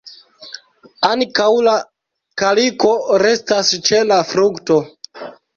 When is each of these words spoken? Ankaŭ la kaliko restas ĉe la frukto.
Ankaŭ 1.09 1.49
la 1.67 1.75
kaliko 2.43 2.95
restas 3.27 3.73
ĉe 3.91 4.03
la 4.15 4.21
frukto. 4.31 4.83